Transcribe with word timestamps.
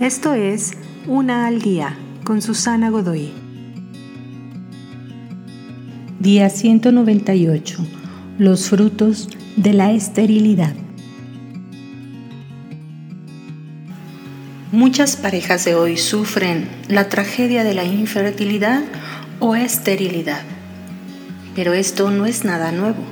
Esto 0.00 0.34
es 0.34 0.72
Una 1.06 1.46
al 1.46 1.62
Día 1.62 1.96
con 2.22 2.42
Susana 2.42 2.90
Godoy. 2.90 3.30
Día 6.20 6.50
198. 6.50 7.78
Los 8.36 8.68
frutos 8.68 9.30
de 9.56 9.72
la 9.72 9.92
esterilidad. 9.92 10.74
Muchas 14.70 15.16
parejas 15.16 15.64
de 15.64 15.74
hoy 15.74 15.96
sufren 15.96 16.68
la 16.88 17.08
tragedia 17.08 17.64
de 17.64 17.72
la 17.72 17.84
infertilidad 17.84 18.82
o 19.40 19.56
esterilidad. 19.56 20.42
Pero 21.54 21.72
esto 21.72 22.10
no 22.10 22.26
es 22.26 22.44
nada 22.44 22.70
nuevo. 22.70 23.02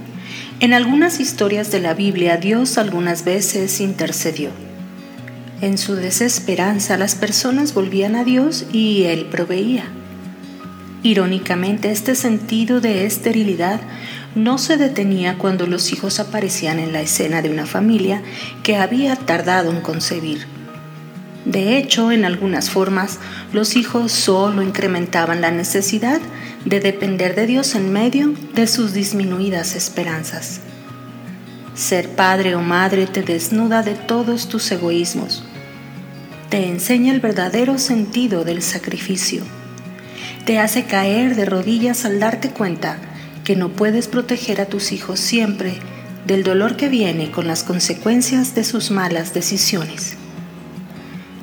En 0.60 0.74
algunas 0.74 1.18
historias 1.18 1.72
de 1.72 1.80
la 1.80 1.94
Biblia 1.94 2.36
Dios 2.36 2.76
algunas 2.76 3.24
veces 3.24 3.80
intercedió. 3.80 4.50
En 5.64 5.78
su 5.78 5.94
desesperanza 5.94 6.98
las 6.98 7.14
personas 7.14 7.72
volvían 7.72 8.16
a 8.16 8.24
Dios 8.24 8.66
y 8.70 9.04
Él 9.04 9.24
proveía. 9.30 9.86
Irónicamente, 11.02 11.90
este 11.90 12.16
sentido 12.16 12.82
de 12.82 13.06
esterilidad 13.06 13.80
no 14.34 14.58
se 14.58 14.76
detenía 14.76 15.38
cuando 15.38 15.66
los 15.66 15.90
hijos 15.90 16.20
aparecían 16.20 16.78
en 16.78 16.92
la 16.92 17.00
escena 17.00 17.40
de 17.40 17.48
una 17.48 17.64
familia 17.64 18.20
que 18.62 18.76
había 18.76 19.16
tardado 19.16 19.70
en 19.70 19.80
concebir. 19.80 20.46
De 21.46 21.78
hecho, 21.78 22.12
en 22.12 22.26
algunas 22.26 22.68
formas, 22.68 23.18
los 23.54 23.74
hijos 23.74 24.12
solo 24.12 24.60
incrementaban 24.60 25.40
la 25.40 25.50
necesidad 25.50 26.20
de 26.66 26.80
depender 26.80 27.34
de 27.34 27.46
Dios 27.46 27.74
en 27.74 27.90
medio 27.90 28.34
de 28.52 28.66
sus 28.66 28.92
disminuidas 28.92 29.74
esperanzas. 29.76 30.60
Ser 31.74 32.10
padre 32.10 32.54
o 32.54 32.60
madre 32.60 33.06
te 33.06 33.22
desnuda 33.22 33.82
de 33.82 33.94
todos 33.94 34.50
tus 34.50 34.70
egoísmos. 34.70 35.42
Te 36.54 36.68
enseña 36.68 37.12
el 37.12 37.18
verdadero 37.18 37.78
sentido 37.78 38.44
del 38.44 38.62
sacrificio. 38.62 39.42
Te 40.46 40.60
hace 40.60 40.84
caer 40.84 41.34
de 41.34 41.46
rodillas 41.46 42.04
al 42.04 42.20
darte 42.20 42.50
cuenta 42.50 42.96
que 43.42 43.56
no 43.56 43.70
puedes 43.70 44.06
proteger 44.06 44.60
a 44.60 44.66
tus 44.66 44.92
hijos 44.92 45.18
siempre 45.18 45.74
del 46.28 46.44
dolor 46.44 46.76
que 46.76 46.88
viene 46.88 47.32
con 47.32 47.48
las 47.48 47.64
consecuencias 47.64 48.54
de 48.54 48.62
sus 48.62 48.92
malas 48.92 49.34
decisiones. 49.34 50.16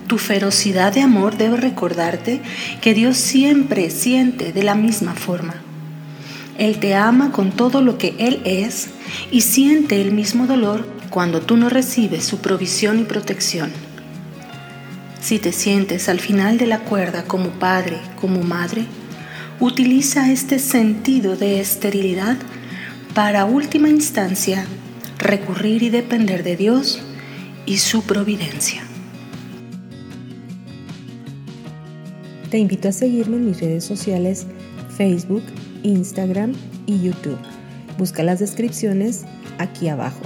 Tu 0.08 0.18
ferocidad 0.18 0.94
de 0.94 1.02
amor 1.02 1.36
debe 1.36 1.58
recordarte 1.58 2.40
que 2.80 2.94
Dios 2.94 3.18
siempre 3.18 3.90
siente 3.90 4.54
de 4.54 4.64
la 4.64 4.76
misma 4.76 5.14
forma. 5.14 5.56
Él 6.58 6.80
te 6.80 6.96
ama 6.96 7.34
con 7.34 7.52
todo 7.52 7.82
lo 7.82 7.98
que 7.98 8.16
Él 8.18 8.42
es 8.46 8.88
y 9.30 9.42
siente 9.42 10.00
el 10.00 10.14
mismo 10.14 10.48
dolor 10.48 10.88
cuando 11.10 11.42
tú 11.42 11.58
no 11.58 11.68
recibes 11.68 12.24
su 12.24 12.38
provisión 12.38 12.98
y 12.98 13.04
protección. 13.04 13.91
Si 15.22 15.38
te 15.38 15.52
sientes 15.52 16.10
al 16.10 16.20
final 16.20 16.58
de 16.58 16.66
la 16.66 16.80
cuerda 16.80 17.26
como 17.26 17.52
padre, 17.52 17.98
como 18.20 18.42
madre, 18.42 18.86
utiliza 19.60 20.32
este 20.32 20.58
sentido 20.58 21.38
de 21.38 21.62
esterilidad 21.62 22.38
para 23.14 23.46
última 23.46 23.88
instancia 23.88 24.66
recurrir 25.20 25.84
y 25.84 25.92
depender 25.92 26.44
de 26.44 26.58
Dios 26.58 27.04
y 27.68 27.78
su 27.78 28.02
providencia. 28.02 28.82
Te 32.50 32.58
invito 32.58 32.90
a 32.90 32.92
seguirme 32.92 33.38
en 33.38 33.46
mis 33.46 33.62
redes 33.62 33.84
sociales 33.84 34.48
Facebook, 34.98 35.44
Instagram 35.84 36.54
y 36.88 37.00
YouTube. 37.00 37.38
Busca 38.00 38.24
las 38.24 38.40
descripciones 38.40 39.26
aquí 39.60 39.88
abajo. 39.88 40.22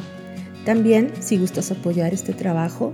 También, 0.64 1.12
si 1.20 1.38
gustas 1.38 1.70
apoyar 1.72 2.14
este 2.14 2.34
trabajo, 2.34 2.94